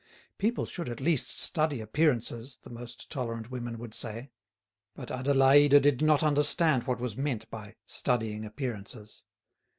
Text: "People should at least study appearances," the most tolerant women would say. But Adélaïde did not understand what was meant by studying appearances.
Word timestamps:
"People 0.39 0.65
should 0.65 0.89
at 0.89 0.99
least 0.99 1.39
study 1.39 1.79
appearances," 1.79 2.57
the 2.63 2.71
most 2.71 3.11
tolerant 3.11 3.51
women 3.51 3.77
would 3.77 3.93
say. 3.93 4.31
But 4.95 5.09
Adélaïde 5.09 5.79
did 5.79 6.01
not 6.01 6.23
understand 6.23 6.87
what 6.87 6.99
was 6.99 7.15
meant 7.15 7.47
by 7.51 7.75
studying 7.85 8.43
appearances. 8.43 9.23